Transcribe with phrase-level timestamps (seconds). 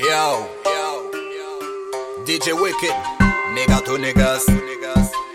[0.00, 0.46] Yo,
[2.24, 2.94] DJ Wicked,
[3.54, 4.46] nigga to niggas.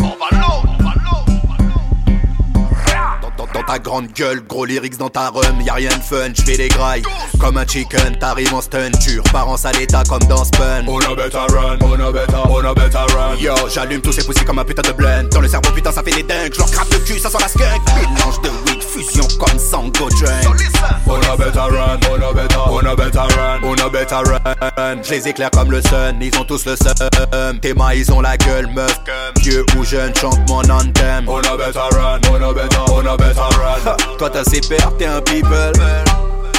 [0.00, 3.22] On va l'eau, on va l'eau, on va l'eau.
[3.22, 6.30] Dans, dans- dans ta grande gueule, gros lyrics dans ta rhum, y'a rien de fun,
[6.34, 7.02] j'fais des grailles.
[7.40, 10.84] Comme un chicken, t'arrives en stun, tu repars en sale état comme dans Spun.
[10.86, 13.36] On a better run, on a better, on a better run.
[13.38, 15.24] Yo, j'allume tous ces poussies comme un putain de blunt.
[15.30, 16.54] Dans le cerveau, putain, ça fait des dingues.
[16.54, 17.82] J'leur crape le cul, ça sent la skunk.
[17.94, 18.48] Mélange de
[18.96, 20.96] fusion comme Sango listen.
[21.06, 23.60] On a better run, on a better, on a better run.
[23.62, 25.02] On a better run.
[25.02, 27.58] J'les éclaire comme le sun, ils ont tous le seum.
[27.60, 29.00] Tes mains, ils ont la gueule, meuf.
[29.38, 31.28] Vieux ou jeune, chante mon anthem.
[31.28, 33.96] On a better run, on a better, on a better run.
[34.18, 35.72] Toi, t'as ses pères, t'es un people.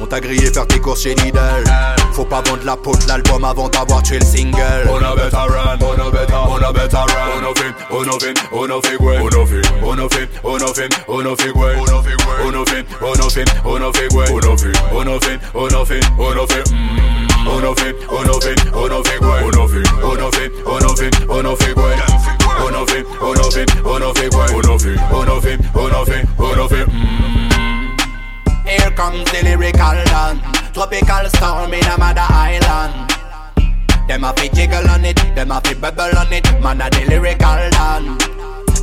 [0.00, 1.64] On t'a grillé faire tes courses chez Lidl.
[2.12, 4.60] Faut pas vendre la peau de l'album avant d'avoir tué le single.
[4.90, 7.06] On a better run, on a better, on a better run.
[7.08, 9.14] On a fin, on a fin, on a fait quoi?
[9.22, 11.64] On a fin, on a fin, on a fin, on a fait quoi?
[11.74, 12.14] On a fait?
[12.34, 14.24] On a fin, on a fin, on a fait quoi?
[14.30, 16.64] On a fin, on a fin, on a fait, on a fait.
[16.70, 17.22] mm.
[17.44, 19.38] On a fait, on a fait, on a fait quoi?
[19.42, 21.90] On a fait, on a fait, on a fait, on a fait quoi?
[22.60, 24.46] On a fait, on a fait, on a fait quoi?
[24.52, 26.86] On a fait, on a fait, on a fait, on a fait.
[26.86, 27.02] mm.
[28.64, 30.61] Here comes the lyrical don.
[30.82, 33.08] Tropical storm in a mother island.
[34.08, 36.44] Them a fi jiggle on it, them a fi bubble on it.
[36.60, 38.18] Man a the lyrical don.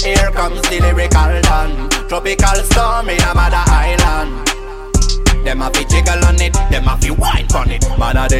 [0.00, 1.90] Here comes the lyrical don.
[2.08, 4.57] Tropical storm in a mother island.
[5.44, 7.84] Them a fi jiggle on it, them a fi wine on it.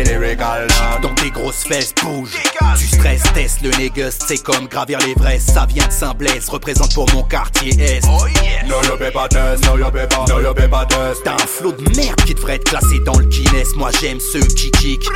[0.08, 1.02] Lyrical done.
[1.02, 2.30] Dans tes grosses fesses bouge.
[2.78, 5.38] Tu stresses, test le négus, c'est comme gravir les vrais.
[5.38, 8.04] Ça vient de Saint-Blaise, représente pour mon quartier Est.
[8.08, 8.64] Oh yeah.
[8.66, 11.22] No you paper test, no paper, no test.
[11.24, 13.74] T'as un flot de merde qui devrait être classé dans le Guinness.
[13.76, 15.08] Moi j'aime ceux qui kick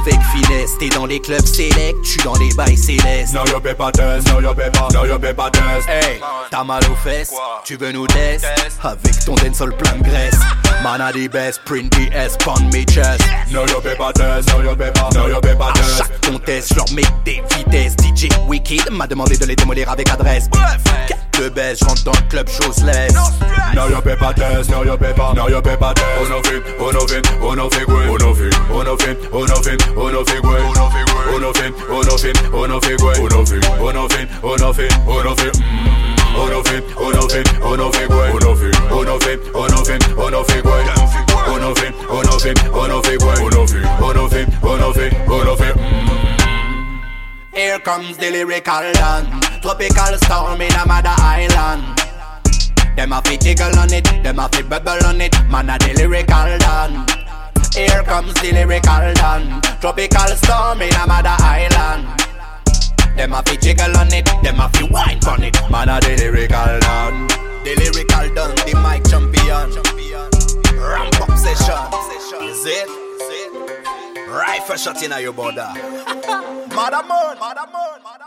[0.00, 0.70] avec finesse.
[0.78, 3.34] T'es dans les clubs select, tu dans les bails célestes.
[3.34, 5.88] No you paper test, no you paper, no test.
[5.88, 6.20] Hey,
[6.50, 7.62] t'as mal aux fesses, Quoi?
[7.64, 8.44] tu veux nous test.
[8.82, 10.38] Avec ton dancehall plein de graisse.
[10.82, 13.20] Man a the best, print the S, pound me chest.
[13.50, 15.98] No you paper test, no you paper, no paper À test.
[15.98, 17.94] chaque contest, j'leur mets des vitesses.
[17.96, 20.48] DJ Wicked m'a demandé de les démolir avec adresse.
[20.50, 20.78] Bref.
[21.38, 23.12] De baisse, j'rentre dans le club, chose laisse.
[23.80, 23.88] No stress.
[23.88, 26.30] No you paper test, no you paper, no you paper test.
[26.30, 26.30] Quoi?
[26.30, 27.86] On a fait, on a fait,
[29.32, 30.58] on a fait, on a fait quoi?
[30.60, 31.22] On a fait quoi?
[31.32, 33.12] On a fait, on a fait, on a fait quoi?
[33.18, 35.52] On a fait, on a fait, on a fait, on a fait.
[35.52, 35.90] mm.
[36.32, 38.26] On a fait, on a fait, on a fait quoi?
[38.30, 40.78] On a fait, on a fait, on a fait, on a fait quoi?
[41.48, 43.34] On a fait, on a fait, on a fait quoi?
[43.40, 45.74] On a fait, on a fait, on a fait, on a fait.
[45.74, 46.20] mm.
[47.52, 49.40] Here comes the lyrical don.
[49.60, 51.99] Tropical storm in a mother island.
[52.96, 55.34] Them a fi jiggle on it, them a fi bubble on it.
[55.48, 57.06] Man a the lyrical don.
[57.72, 59.62] Here comes the lyrical don.
[59.80, 62.06] Tropical storm in a mother island.
[63.16, 65.56] Them a fi jiggle on it, them a fi wine on it.
[65.70, 67.28] Man a the lyrical don.
[67.64, 69.72] The lyrical don, the mic champion.
[69.72, 70.30] Champion,
[70.80, 72.44] Ramp up session.
[72.48, 73.10] Is it?
[74.30, 75.68] Rifle shot in your border.
[76.70, 78.19] Madamon, madamon, madamon.